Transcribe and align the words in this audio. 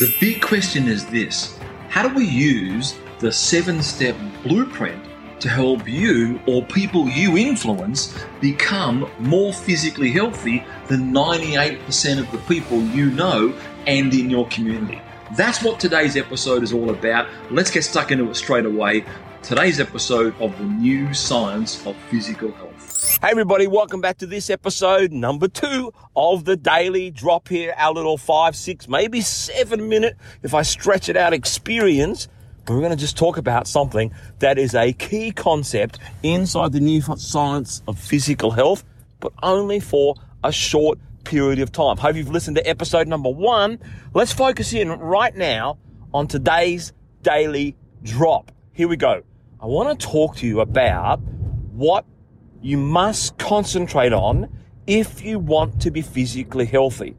The 0.00 0.16
big 0.18 0.40
question 0.40 0.88
is 0.88 1.04
this 1.04 1.58
How 1.90 2.08
do 2.08 2.14
we 2.14 2.24
use 2.24 2.98
the 3.18 3.30
seven 3.30 3.82
step 3.82 4.16
blueprint 4.42 5.04
to 5.40 5.48
help 5.50 5.86
you 5.86 6.40
or 6.46 6.64
people 6.64 7.06
you 7.06 7.36
influence 7.36 8.16
become 8.40 9.06
more 9.18 9.52
physically 9.52 10.10
healthy 10.10 10.64
than 10.88 11.12
98% 11.12 12.18
of 12.18 12.32
the 12.32 12.38
people 12.48 12.80
you 12.80 13.10
know 13.10 13.52
and 13.86 14.14
in 14.14 14.30
your 14.30 14.48
community? 14.48 15.02
That's 15.36 15.62
what 15.62 15.78
today's 15.78 16.16
episode 16.16 16.62
is 16.62 16.72
all 16.72 16.88
about. 16.88 17.28
Let's 17.50 17.70
get 17.70 17.84
stuck 17.84 18.10
into 18.10 18.30
it 18.30 18.36
straight 18.36 18.64
away. 18.64 19.04
Today's 19.42 19.80
episode 19.80 20.34
of 20.40 20.56
the 20.56 20.64
new 20.64 21.12
science 21.12 21.86
of 21.86 21.94
physical 22.08 22.52
health. 22.52 23.09
Hey 23.22 23.32
everybody, 23.32 23.66
welcome 23.66 24.00
back 24.00 24.16
to 24.18 24.26
this 24.26 24.48
episode 24.48 25.12
number 25.12 25.46
two 25.46 25.92
of 26.16 26.46
the 26.46 26.56
daily 26.56 27.10
drop 27.10 27.48
here, 27.48 27.74
our 27.76 27.92
little 27.92 28.16
five, 28.16 28.56
six, 28.56 28.88
maybe 28.88 29.20
seven 29.20 29.90
minute, 29.90 30.16
if 30.42 30.54
I 30.54 30.62
stretch 30.62 31.10
it 31.10 31.18
out, 31.18 31.34
experience. 31.34 32.28
We're 32.66 32.78
going 32.78 32.92
to 32.92 32.96
just 32.96 33.18
talk 33.18 33.36
about 33.36 33.68
something 33.68 34.14
that 34.38 34.58
is 34.58 34.74
a 34.74 34.94
key 34.94 35.32
concept 35.32 35.98
inside 36.22 36.72
the 36.72 36.80
new 36.80 37.02
science 37.02 37.82
of 37.86 37.98
physical 37.98 38.52
health, 38.52 38.84
but 39.20 39.34
only 39.42 39.80
for 39.80 40.14
a 40.42 40.50
short 40.50 40.98
period 41.24 41.58
of 41.58 41.72
time. 41.72 41.98
Hope 41.98 42.16
you've 42.16 42.30
listened 42.30 42.56
to 42.56 42.66
episode 42.66 43.06
number 43.06 43.28
one. 43.28 43.80
Let's 44.14 44.32
focus 44.32 44.72
in 44.72 44.88
right 44.88 45.36
now 45.36 45.76
on 46.14 46.26
today's 46.26 46.94
daily 47.22 47.76
drop. 48.02 48.50
Here 48.72 48.88
we 48.88 48.96
go. 48.96 49.24
I 49.60 49.66
want 49.66 50.00
to 50.00 50.06
talk 50.06 50.36
to 50.36 50.46
you 50.46 50.60
about 50.60 51.20
what 51.20 52.06
you 52.62 52.76
must 52.76 53.38
concentrate 53.38 54.12
on 54.12 54.48
if 54.86 55.22
you 55.22 55.38
want 55.38 55.80
to 55.82 55.90
be 55.90 56.02
physically 56.02 56.66
healthy. 56.66 57.16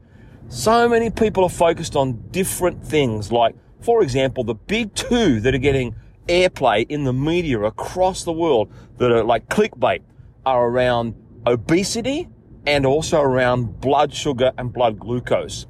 So 0.48 0.88
many 0.88 1.10
people 1.10 1.44
are 1.44 1.50
focused 1.50 1.96
on 1.96 2.28
different 2.30 2.84
things, 2.84 3.32
like, 3.32 3.54
for 3.80 4.02
example, 4.02 4.44
the 4.44 4.54
big 4.54 4.94
two 4.94 5.40
that 5.40 5.54
are 5.54 5.58
getting 5.58 5.94
airplay 6.28 6.86
in 6.88 7.04
the 7.04 7.12
media 7.12 7.60
across 7.62 8.24
the 8.24 8.32
world 8.32 8.72
that 8.98 9.10
are 9.10 9.24
like 9.24 9.48
clickbait 9.48 10.02
are 10.46 10.68
around 10.68 11.14
obesity 11.46 12.28
and 12.66 12.86
also 12.86 13.20
around 13.20 13.80
blood 13.80 14.14
sugar 14.14 14.52
and 14.56 14.72
blood 14.72 14.98
glucose. 14.98 15.66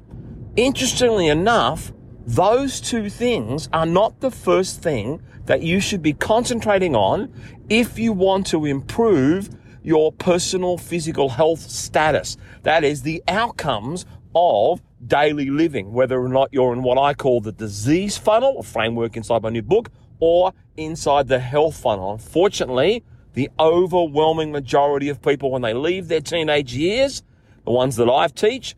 Interestingly 0.55 1.27
enough, 1.27 1.91
those 2.25 2.79
two 2.79 3.09
things 3.09 3.67
are 3.73 3.85
not 3.85 4.19
the 4.19 4.29
first 4.29 4.81
thing 4.81 5.21
that 5.45 5.61
you 5.61 5.79
should 5.79 6.01
be 6.01 6.13
concentrating 6.13 6.95
on 6.95 7.33
if 7.69 7.97
you 7.97 8.13
want 8.13 8.45
to 8.47 8.65
improve 8.65 9.49
your 9.83 10.11
personal 10.13 10.77
physical 10.77 11.29
health 11.29 11.59
status. 11.59 12.37
That 12.63 12.83
is 12.83 13.01
the 13.01 13.21
outcomes 13.27 14.05
of 14.35 14.81
daily 15.05 15.49
living, 15.49 15.91
whether 15.91 16.21
or 16.21 16.29
not 16.29 16.49
you're 16.51 16.73
in 16.73 16.81
what 16.81 16.97
I 16.97 17.13
call 17.13 17.41
the 17.41 17.51
disease 17.51 18.17
funnel, 18.17 18.59
a 18.59 18.63
framework 18.63 19.17
inside 19.17 19.43
my 19.43 19.49
new 19.49 19.61
book, 19.61 19.89
or 20.19 20.53
inside 20.77 21.27
the 21.27 21.39
health 21.39 21.75
funnel. 21.75 22.13
Unfortunately, 22.13 23.03
the 23.33 23.49
overwhelming 23.59 24.51
majority 24.51 25.09
of 25.09 25.21
people, 25.21 25.51
when 25.51 25.61
they 25.61 25.73
leave 25.73 26.07
their 26.07 26.21
teenage 26.21 26.73
years, 26.73 27.23
the 27.65 27.71
ones 27.71 27.95
that 27.97 28.09
I 28.09 28.27
teach, 28.27 28.75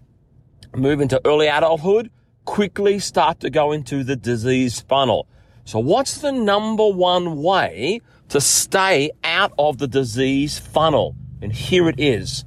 move 0.75 1.01
into 1.01 1.21
early 1.25 1.47
adulthood, 1.47 2.09
quickly 2.45 2.99
start 2.99 3.39
to 3.41 3.49
go 3.49 3.71
into 3.71 4.03
the 4.03 4.15
disease 4.15 4.81
funnel. 4.81 5.27
So 5.65 5.79
what's 5.79 6.19
the 6.19 6.31
number 6.31 6.87
one 6.87 7.41
way 7.41 8.01
to 8.29 8.41
stay 8.41 9.11
out 9.23 9.53
of 9.57 9.77
the 9.77 9.87
disease 9.87 10.57
funnel. 10.57 11.15
And 11.41 11.51
here 11.53 11.87
it 11.89 11.99
is. 11.99 12.45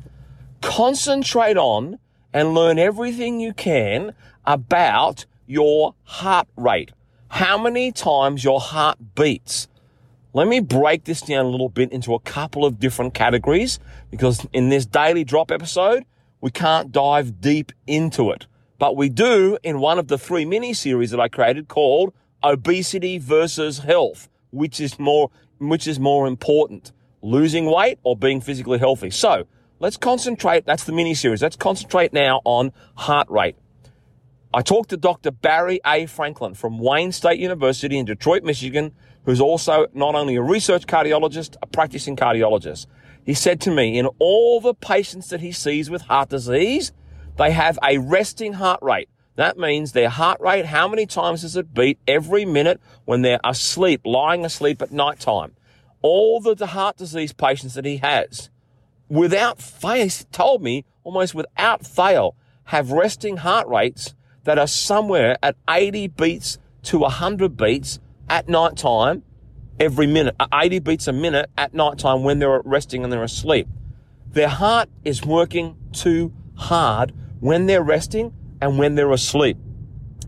Concentrate 0.61 1.57
on 1.57 1.99
and 2.33 2.55
learn 2.55 2.79
everything 2.79 3.41
you 3.41 3.53
can 3.53 4.15
about 4.45 5.27
your 5.47 5.95
heart 6.05 6.49
rate. 6.57 6.93
How 7.29 7.59
many 7.59 7.93
times 7.93 8.45
your 8.45 8.61
heart 8.61 8.99
beats. 9.15 9.69
Let 10.35 10.47
me 10.47 10.61
break 10.61 11.05
this 11.05 11.23
down 11.23 11.47
a 11.47 11.49
little 11.49 11.69
bit 11.69 11.91
into 11.91 12.15
a 12.15 12.21
couple 12.21 12.65
of 12.65 12.79
different 12.79 13.15
categories 13.15 13.79
because 14.11 14.47
in 14.53 14.69
this 14.69 14.87
daily 14.87 15.25
drop 15.25 15.51
episode, 15.51 16.05
we 16.41 16.51
can't 16.51 16.93
dive 16.93 17.41
deep 17.41 17.73
into 17.87 18.31
it. 18.31 18.47
But 18.79 18.97
we 18.97 19.09
do 19.09 19.59
in 19.63 19.81
one 19.81 19.99
of 19.99 20.09
the 20.09 20.19
three 20.19 20.45
mini 20.45 20.73
series 20.75 21.11
that 21.11 21.21
I 21.21 21.29
created 21.29 21.69
called 21.69 22.13
obesity 22.45 23.19
versus 23.19 23.81
health, 23.81 24.29
which 24.51 24.81
is 24.81 24.99
more 24.99 25.31
which 25.59 25.87
is 25.87 25.99
more 25.99 26.27
important, 26.27 26.93
losing 27.23 27.67
weight 27.67 27.99
or 28.03 28.17
being 28.17 28.41
physically 28.41 28.79
healthy? 28.79 29.11
So 29.11 29.47
let's 29.79 29.97
concentrate. 29.97 30.67
That's 30.67 30.85
the 30.85 30.93
mini 30.93 31.15
series. 31.15 31.43
Let's 31.43 31.57
concentrate 31.57 32.13
now 32.13 32.41
on 32.45 32.73
heart 32.95 33.29
rate. 33.31 33.57
I 34.53 34.63
talked 34.63 34.91
to 34.91 34.97
Dr. 34.97 35.31
Barry 35.31 35.81
A. 35.85 36.07
Franklin 36.07 36.55
from 36.55 36.79
Wayne 36.79 37.13
State 37.13 37.39
University 37.39 37.99
in 37.99 38.07
Detroit, 38.07 38.43
Michigan, 38.45 38.93
who's 39.25 39.43
also 39.43 39.89
not 39.93 40.15
only 40.15 40.37
a 40.37 40.43
research 40.43 40.87
cardiologist, 40.87 41.57
a 41.61 41.67
practicing 41.67 42.17
cardiologist. 42.17 42.87
He 43.25 43.35
said 43.35 43.61
to 43.63 43.71
me, 43.71 43.99
in 43.99 44.07
all 44.19 44.63
the 44.63 44.73
patients 44.73 45.29
that 45.29 45.41
he 45.41 45.53
sees 45.53 45.91
with 45.91 46.03
heart 46.03 46.31
disease, 46.31 46.93
they 47.37 47.51
have 47.51 47.79
a 47.85 47.99
resting 47.99 48.55
heart 48.55 48.81
rate. 48.83 49.11
That 49.39 49.57
means 49.57 49.93
their 49.93 50.09
heart 50.09 50.41
rate, 50.41 50.67
how 50.67 50.89
many 50.89 51.07
times 51.07 51.43
does 51.43 51.55
it 51.55 51.73
beat 51.73 52.01
every 52.09 52.45
minute 52.45 52.81
when 53.05 53.23
they're 53.23 53.39
asleep, 53.45 54.01
lying 54.05 54.45
asleep 54.45 54.83
at 54.83 54.91
night 54.91 55.21
time? 55.21 55.55
All 56.03 56.41
the 56.41 56.67
heart 56.67 56.97
disease 56.97 57.33
patients 57.33 57.75
that 57.75 57.85
he 57.85 57.99
has, 57.99 58.51
without 59.09 59.63
fail, 59.63 60.09
he 60.09 60.25
told 60.33 60.61
me 60.61 60.85
almost 61.05 61.37
without 61.37 61.87
fail, 61.87 62.35
have 62.65 62.91
resting 62.91 63.37
heart 63.37 63.69
rates 63.69 64.13
that 64.43 64.59
are 64.59 64.67
somewhere 64.67 65.39
at 65.41 65.55
80 65.71 66.09
beats 66.09 66.59
to 66.83 66.99
100 66.99 67.57
beats 67.57 68.01
at 68.29 68.49
night 68.49 68.77
time 68.77 69.23
every 69.79 70.09
minute, 70.09 70.35
uh, 70.41 70.49
80 70.53 70.81
beats 70.81 71.07
a 71.07 71.13
minute 71.13 71.49
at 71.57 71.73
night 71.73 71.99
time 71.99 72.25
when 72.25 72.41
they're 72.41 72.61
resting 72.65 73.05
and 73.05 73.13
they're 73.13 73.23
asleep. 73.23 73.69
Their 74.33 74.49
heart 74.49 74.89
is 75.05 75.25
working 75.25 75.77
too 75.93 76.33
hard 76.57 77.15
when 77.39 77.67
they're 77.67 77.85
resting 77.85 78.35
and 78.61 78.79
when 78.79 78.95
they're 78.95 79.13
asleep. 79.13 79.57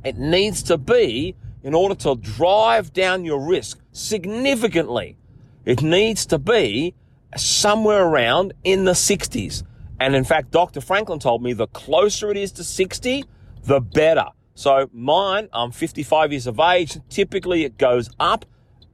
It 0.05 0.17
needs 0.17 0.63
to 0.65 0.79
be 0.79 1.35
in 1.63 1.75
order 1.75 1.95
to 1.95 2.17
drive 2.17 2.93
down 2.93 3.25
your 3.25 3.41
risk 3.47 3.81
significantly. 3.93 5.17
It 5.65 5.83
needs 5.83 6.25
to 6.27 6.39
be 6.39 6.95
somewhere 7.37 8.05
around 8.05 8.55
in 8.65 8.85
the 8.85 8.93
60s. 8.93 9.63
And 9.99 10.17
in 10.17 10.25
fact, 10.25 10.51
Dr. 10.51 10.81
Franklin 10.81 11.19
told 11.19 11.43
me 11.43 11.53
the 11.53 11.67
closer 11.67 12.31
it 12.31 12.37
is 12.37 12.53
to 12.53 12.65
60, 12.65 13.25
the 13.65 13.81
better. 13.81 14.27
So 14.55 14.89
mine, 14.93 15.49
I'm 15.53 15.71
55 15.71 16.33
years 16.33 16.47
of 16.47 16.59
age. 16.59 16.99
Typically 17.09 17.65
it 17.65 17.77
goes 17.77 18.11
up, 18.19 18.47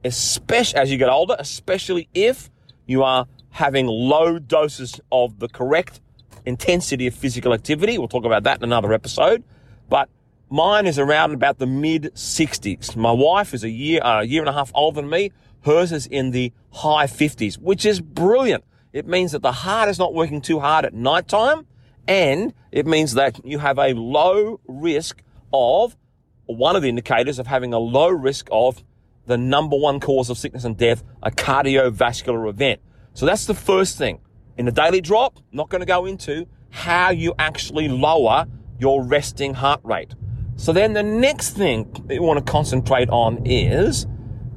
especially 0.03 0.79
as 0.79 0.91
you 0.91 0.97
get 0.97 1.09
older, 1.09 1.35
especially 1.39 2.09
if 2.13 2.49
you 2.85 3.03
are 3.03 3.27
having 3.51 3.87
low 3.87 4.39
doses 4.39 4.99
of 5.11 5.39
the 5.39 5.47
correct 5.47 6.01
intensity 6.47 7.07
of 7.07 7.13
physical 7.13 7.53
activity. 7.53 7.97
We'll 7.97 8.07
talk 8.07 8.25
about 8.25 8.43
that 8.43 8.57
in 8.57 8.63
another 8.63 8.93
episode. 8.93 9.43
But 9.89 10.09
mine 10.49 10.87
is 10.87 10.97
around 10.97 11.33
about 11.33 11.59
the 11.59 11.67
mid 11.67 12.03
60s. 12.15 12.95
My 12.95 13.11
wife 13.11 13.53
is 13.53 13.63
a 13.63 13.69
year, 13.69 14.01
uh, 14.01 14.21
a 14.21 14.23
year 14.23 14.41
and 14.41 14.49
a 14.49 14.53
half 14.53 14.71
older 14.73 15.01
than 15.01 15.09
me. 15.09 15.31
Hers 15.65 15.91
is 15.91 16.07
in 16.07 16.31
the 16.31 16.53
high 16.71 17.05
50s, 17.05 17.57
which 17.57 17.85
is 17.85 17.99
brilliant. 17.99 18.63
It 18.93 19.05
means 19.05 19.33
that 19.33 19.41
the 19.41 19.51
heart 19.51 19.89
is 19.89 19.99
not 19.99 20.13
working 20.13 20.41
too 20.41 20.59
hard 20.59 20.85
at 20.85 20.93
night 20.93 21.27
time. 21.27 21.67
And 22.07 22.53
it 22.71 22.85
means 22.85 23.15
that 23.15 23.45
you 23.45 23.59
have 23.59 23.77
a 23.77 23.93
low 23.93 24.61
risk 24.65 25.21
of 25.51 25.97
one 26.45 26.77
of 26.77 26.81
the 26.81 26.87
indicators 26.87 27.39
of 27.39 27.47
having 27.47 27.73
a 27.73 27.79
low 27.79 28.07
risk 28.07 28.47
of 28.51 28.81
the 29.25 29.37
number 29.37 29.75
one 29.75 29.99
cause 29.99 30.29
of 30.29 30.37
sickness 30.37 30.63
and 30.63 30.77
death, 30.77 31.03
a 31.21 31.29
cardiovascular 31.29 32.49
event. 32.49 32.79
So 33.13 33.25
that's 33.25 33.45
the 33.45 33.53
first 33.53 33.97
thing. 33.97 34.21
In 34.57 34.65
the 34.65 34.71
daily 34.71 35.01
drop, 35.01 35.39
not 35.51 35.69
going 35.69 35.81
to 35.81 35.85
go 35.85 36.07
into 36.07 36.47
how 36.71 37.11
you 37.11 37.33
actually 37.37 37.87
lower 37.87 38.47
your 38.79 39.03
resting 39.03 39.53
heart 39.53 39.79
rate. 39.83 40.15
So 40.55 40.73
then 40.73 40.93
the 40.93 41.03
next 41.03 41.51
thing 41.51 41.91
that 42.07 42.15
you 42.15 42.23
want 42.23 42.43
to 42.43 42.51
concentrate 42.51 43.09
on 43.09 43.45
is 43.45 44.07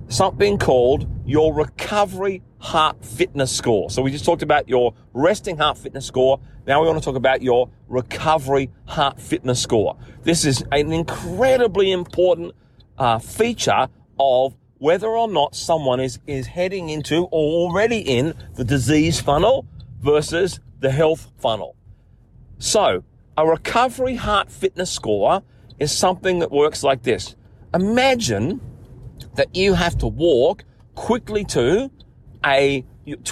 something 0.09 0.57
called 0.57 1.07
your 1.27 1.53
recovery 1.53 2.43
heart 2.59 3.05
fitness 3.05 3.55
score. 3.55 3.91
So 3.91 4.01
we 4.01 4.11
just 4.11 4.25
talked 4.25 4.43
about 4.43 4.69
your 4.71 4.95
resting 5.13 5.59
heart 5.59 5.77
fitness 5.77 6.07
score. 6.07 6.41
Now 6.67 6.81
we 6.81 6.89
want 6.89 6.99
to 6.99 7.05
talk 7.05 7.17
about 7.17 7.43
your 7.43 7.69
recovery 7.87 8.71
heart 8.87 9.21
fitness 9.21 9.61
score. 9.61 9.99
This 10.23 10.47
is 10.47 10.65
an 10.73 10.93
incredibly 10.93 11.93
important 11.93 12.55
uh, 12.97 13.19
feature 13.19 13.89
of 14.19 14.57
whether 14.79 15.09
or 15.09 15.29
not 15.29 15.55
someone 15.55 16.01
is, 16.01 16.19
is 16.27 16.47
heading 16.47 16.89
into 16.89 17.25
or 17.25 17.69
already 17.69 17.99
in 17.99 18.35
the 18.55 18.65
disease 18.65 19.21
funnel 19.21 19.67
versus 20.01 20.61
the 20.81 20.91
health 20.91 21.31
funnel. 21.39 21.77
So, 22.59 23.05
a 23.37 23.47
recovery 23.47 24.17
heart 24.17 24.51
fitness 24.51 24.91
score 24.91 25.43
is 25.79 25.93
something 25.93 26.41
that 26.41 26.51
works 26.51 26.83
like 26.83 27.03
this. 27.03 27.37
Imagine 27.75 28.61
that 29.35 29.55
you 29.55 29.75
have 29.75 29.97
to 29.99 30.07
walk 30.07 30.65
quickly 30.95 31.45
to 31.45 31.91
a 32.45 32.85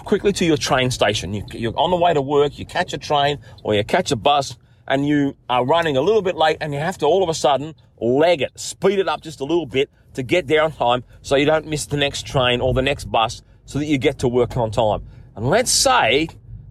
quickly 0.05 0.33
to 0.33 0.45
your 0.45 0.57
train 0.57 0.91
station. 0.91 1.35
You, 1.35 1.71
are 1.71 1.79
on 1.79 1.91
the 1.91 1.97
way 1.97 2.15
to 2.15 2.23
work, 2.23 2.59
you 2.59 2.67
catch 2.67 2.93
a 2.93 2.99
train 2.99 3.39
or 3.63 3.75
you 3.75 3.85
catch 3.85 4.11
a 4.11 4.17
bus, 4.17 4.57
and 4.89 5.07
you 5.07 5.37
are 5.49 5.65
running 5.65 5.97
a 5.97 6.01
little 6.01 6.23
bit 6.23 6.35
late 6.35 6.57
and 6.61 6.73
you 6.73 6.81
have 6.81 6.99
to 6.99 7.07
all 7.07 7.23
of 7.23 7.29
a 7.29 7.35
sudden 7.35 7.75
leg 8.01 8.43
it, 8.43 8.59
speed 8.59 8.99
it 8.99 9.09
up 9.09 9.21
just 9.21 9.41
a 9.41 9.45
little 9.45 9.67
bit 9.67 9.91
to 10.15 10.23
get 10.23 10.47
there 10.47 10.63
on 10.63 10.73
time 10.73 11.05
so 11.21 11.37
you 11.37 11.45
don't 11.45 11.67
miss 11.67 11.87
the 11.87 11.97
next 11.97 12.27
train 12.27 12.61
or 12.61 12.73
the 12.73 12.83
next 12.83 13.05
bus 13.05 13.43
so 13.67 13.79
that 13.79 13.85
you 13.85 13.99
get 13.99 14.19
to 14.19 14.29
work 14.29 14.57
on 14.57 14.71
time. 14.71 15.07
And 15.37 15.49
let's 15.49 15.71
say 15.71 16.29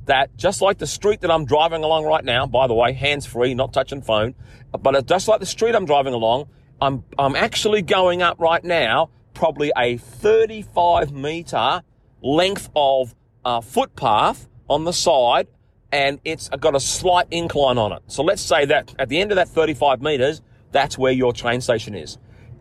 that 0.07 0.35
just 0.35 0.61
like 0.61 0.77
the 0.77 0.87
street 0.87 1.21
that 1.21 1.31
I'm 1.31 1.45
driving 1.45 1.83
along 1.83 2.05
right 2.05 2.23
now, 2.23 2.45
by 2.45 2.67
the 2.67 2.73
way, 2.73 2.93
hands 2.93 3.25
free, 3.25 3.53
not 3.53 3.71
touching 3.73 4.01
phone, 4.01 4.35
but 4.77 5.05
just 5.05 5.27
like 5.27 5.39
the 5.39 5.45
street 5.45 5.75
I'm 5.75 5.85
driving 5.85 6.13
along, 6.13 6.49
I'm, 6.81 7.03
I'm 7.17 7.35
actually 7.35 7.81
going 7.81 8.21
up 8.21 8.39
right 8.39 8.63
now 8.63 9.09
probably 9.33 9.71
a 9.77 9.97
35 9.97 11.11
meter 11.11 11.81
length 12.21 12.69
of 12.75 13.15
uh, 13.45 13.61
footpath 13.61 14.47
on 14.67 14.83
the 14.83 14.91
side 14.91 15.47
and 15.91 16.19
it's 16.25 16.49
got 16.49 16.75
a 16.75 16.79
slight 16.79 17.27
incline 17.31 17.77
on 17.77 17.91
it. 17.91 18.01
So 18.07 18.23
let's 18.23 18.41
say 18.41 18.65
that 18.65 18.93
at 18.99 19.09
the 19.09 19.21
end 19.21 19.31
of 19.31 19.35
that 19.35 19.47
35 19.47 20.01
meters, 20.01 20.41
that's 20.71 20.97
where 20.97 21.13
your 21.13 21.31
train 21.31 21.61
station 21.61 21.95
is. 21.95 22.17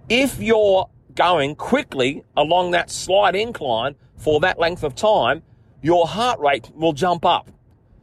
If 0.08 0.40
you're 0.40 0.88
going 1.14 1.56
quickly 1.56 2.22
along 2.37 2.70
that 2.72 2.90
slight 2.90 3.34
incline 3.34 3.96
for 4.16 4.38
that 4.40 4.58
length 4.58 4.84
of 4.84 4.94
time, 4.94 5.42
your 5.82 6.06
heart 6.06 6.40
rate 6.40 6.70
will 6.75 6.93
jump 6.93 7.25
up. 7.25 7.50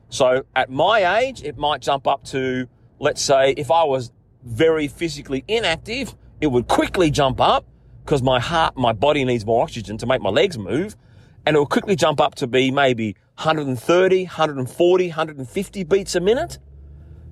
So 0.10 0.46
at 0.56 0.70
my 0.70 1.20
age, 1.20 1.44
it 1.44 1.58
might 1.58 1.82
jump 1.82 2.08
up 2.08 2.24
to, 2.26 2.68
let's 3.00 3.22
say, 3.22 3.52
if 3.58 3.72
I 3.72 3.84
was 3.84 4.12
very 4.44 4.88
physically 4.88 5.44
inactive, 5.48 6.16
it 6.40 6.48
would 6.48 6.68
quickly 6.68 7.10
jump 7.10 7.42
up 7.42 7.66
because 8.04 8.22
my 8.22 8.40
heart, 8.40 8.76
my 8.78 8.94
body 8.94 9.24
needs 9.24 9.46
more 9.46 9.64
oxygen 9.64 9.98
to 9.98 10.06
make 10.06 10.22
my 10.22 10.30
legs 10.30 10.58
move. 10.58 10.96
And 11.46 11.56
it 11.56 11.60
will 11.60 11.66
quickly 11.66 11.96
jump 11.96 12.22
up 12.22 12.36
to 12.36 12.48
be 12.48 12.72
maybe 12.72 13.16
130, 13.36 14.24
140, 14.26 15.08
150 15.08 15.84
beats 15.84 16.16
a 16.16 16.20
minute. 16.20 16.60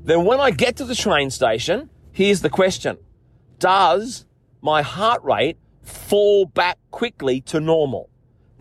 Then 0.03 0.25
when 0.25 0.39
I 0.39 0.51
get 0.51 0.75
to 0.77 0.85
the 0.85 0.95
train 0.95 1.29
station, 1.29 1.89
here's 2.11 2.41
the 2.41 2.49
question. 2.49 2.97
Does 3.59 4.25
my 4.61 4.81
heart 4.81 5.23
rate 5.23 5.57
fall 5.83 6.45
back 6.45 6.77
quickly 6.89 7.41
to 7.41 7.59
normal? 7.59 8.10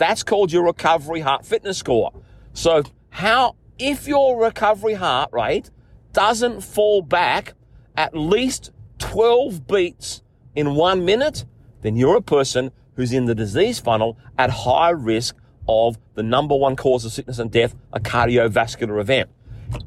That's 0.01 0.23
called 0.23 0.51
your 0.51 0.65
recovery 0.65 1.21
heart 1.21 1.45
fitness 1.45 1.77
score. 1.77 2.11
So 2.55 2.83
how, 3.11 3.57
if 3.79 4.09
your 4.09 4.43
recovery 4.43 4.95
heart 4.95 5.29
rate 5.31 5.71
doesn't 6.15 6.63
fall 6.63 7.03
back 7.03 7.53
at 7.99 8.17
least 8.17 8.71
12 8.99 9.67
beats 9.67 10.23
in 10.55 10.75
one 10.75 11.05
minute, 11.05 11.45
then 11.83 11.97
you're 11.97 12.17
a 12.17 12.23
person 12.23 12.71
who's 12.97 13.13
in 13.13 13.27
the 13.27 13.35
disease 13.35 13.79
funnel 13.79 14.17
at 14.39 14.49
high 14.49 14.89
risk 14.89 15.37
of 15.69 15.99
the 16.15 16.23
number 16.23 16.57
one 16.57 16.77
cause 16.77 17.05
of 17.05 17.13
sickness 17.13 17.39
and 17.39 17.51
death, 17.51 17.75
a 17.93 18.01
cardiovascular 18.01 19.03
event. 19.03 19.29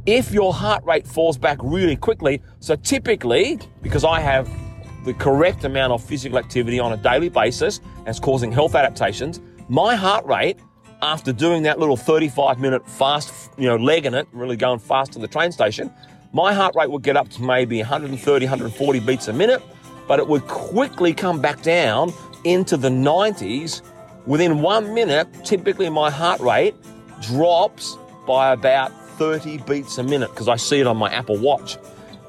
If 0.06 0.32
your 0.32 0.54
heart 0.54 0.86
rate 0.86 1.08
falls 1.08 1.40
back 1.40 1.58
really 1.64 1.96
quickly, 1.96 2.40
so 2.60 2.76
typically, 2.76 3.60
because 3.82 4.04
I 4.04 4.20
have 4.20 4.48
the 5.06 5.16
correct 5.16 5.64
amount 5.64 5.92
of 5.92 6.04
physical 6.04 6.38
activity 6.38 6.80
on 6.80 6.94
a 6.94 6.98
daily 6.98 7.30
basis 7.30 7.80
and 7.98 8.10
it's 8.10 8.20
causing 8.20 8.52
health 8.52 8.76
adaptations, 8.76 9.42
my 9.70 9.96
heart 9.96 10.26
rate 10.26 10.58
after 11.02 11.34
doing 11.34 11.64
that 11.64 11.80
little 11.80 11.98
35 11.98 12.60
minute 12.60 12.88
fast, 12.90 13.52
you 13.58 13.68
know, 13.68 13.76
legging 13.76 14.14
it, 14.14 14.28
really 14.32 14.56
going 14.56 14.80
fast 14.80 15.12
to 15.14 15.20
the 15.20 15.28
train 15.28 15.52
station, 15.52 15.92
my 16.32 16.54
heart 16.54 16.76
rate 16.76 16.90
would 16.90 17.04
get 17.04 17.18
up 17.18 17.30
to 17.30 17.44
maybe 17.44 17.80
130, 17.80 18.46
140 18.46 19.00
beats 19.02 19.28
a 19.28 19.34
minute, 19.34 19.62
but 20.08 20.20
it 20.20 20.28
would 20.28 20.48
quickly 20.48 21.14
come 21.14 21.42
back 21.42 21.62
down 21.62 22.14
into 22.44 22.78
the 22.78 22.90
90s 22.90 23.82
Within 24.26 24.62
one 24.62 24.94
minute, 24.94 25.28
typically 25.44 25.90
my 25.90 26.10
heart 26.10 26.40
rate 26.40 26.76
drops 27.22 27.98
by 28.26 28.54
about 28.54 28.90
30 29.18 29.58
beats 29.60 29.98
a 29.98 30.04
minute 30.04 30.30
because 30.30 30.48
I 30.48 30.56
see 30.56 30.80
it 30.80 30.88
on 30.88 30.96
my 30.96 31.12
Apple 31.12 31.38
Watch. 31.38 31.78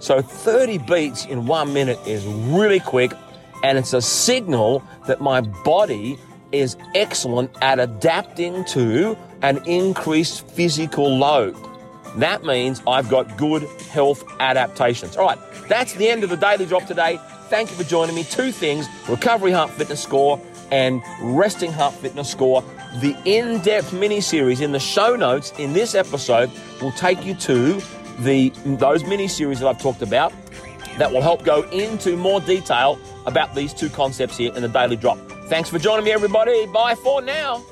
So 0.01 0.21
30 0.21 0.79
beats 0.79 1.25
in 1.27 1.47
one 1.47 1.73
minute 1.73 2.01
is 2.05 2.25
really 2.27 2.81
quick 2.81 3.13
and 3.63 3.79
it's 3.79 3.93
a 3.93 4.03
signal 4.03 4.83
that 5.07 5.21
my 5.21 5.41
body 5.41 6.19
is 6.55 6.77
excellent 6.95 7.51
at 7.61 7.79
adapting 7.79 8.65
to 8.67 9.17
an 9.43 9.63
increased 9.67 10.47
physical 10.49 11.17
load. 11.17 11.57
That 12.17 12.45
means 12.45 12.83
I've 12.87 13.09
got 13.09 13.37
good 13.37 13.63
health 13.91 14.25
adaptations. 14.41 15.17
All 15.17 15.27
right, 15.27 15.39
that's 15.69 15.95
the 15.95 16.09
end 16.09 16.25
of 16.25 16.31
the 16.31 16.37
daily 16.37 16.67
drop 16.67 16.87
today. 16.87 17.19
Thank 17.49 17.71
you 17.71 17.77
for 17.77 17.85
joining 17.85 18.15
me. 18.15 18.25
Two 18.25 18.53
things 18.53 18.87
Recovery 19.09 19.53
Heart 19.53 19.71
Fitness 19.71 20.03
Score 20.03 20.41
and 20.71 21.03
Resting 21.21 21.73
Heart 21.73 21.95
Fitness 21.95 22.31
Score. 22.31 22.63
The 23.01 23.17
in 23.25 23.61
depth 23.63 23.93
mini 23.93 24.21
series 24.21 24.61
in 24.61 24.73
the 24.73 24.79
show 24.79 25.17
notes 25.17 25.53
in 25.59 25.73
this 25.73 25.95
episode 25.95 26.51
will 26.81 26.93
take 26.93 27.25
you 27.25 27.35
to 27.35 27.81
the 28.21 28.51
those 28.65 29.05
mini 29.05 29.27
series 29.27 29.59
that 29.61 29.69
I've 29.69 29.81
talked 29.81 30.03
about 30.03 30.33
that 30.99 31.11
will 31.11 31.23
help 31.23 31.45
go 31.45 31.63
into 31.71 32.17
more 32.17 32.41
detail 32.41 32.99
about 33.27 33.55
these 33.55 33.75
two 33.75 33.89
concepts 33.89 34.37
here 34.37 34.55
in 34.55 34.63
the 34.63 34.69
daily 34.69 34.97
drop. 34.97 35.19
Thanks 35.47 35.69
for 35.69 35.79
joining 35.79 36.05
me, 36.05 36.13
everybody. 36.13 36.67
Bye 36.67 36.95
for 36.95 37.21
now. 37.21 37.63